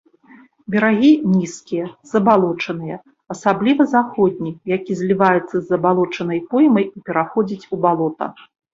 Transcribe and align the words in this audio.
Берагі 0.75 1.11
нізкія, 1.33 1.85
забалочаныя, 2.13 2.97
асабліва 3.37 3.89
заходні, 3.93 4.51
які 4.75 4.93
зліваецца 5.05 5.49
з 5.57 5.65
забалочанай 5.71 6.39
поймай 6.51 6.93
і 6.95 7.07
пераходзіць 7.09 7.67
у 7.75 7.85
балота. 7.89 8.25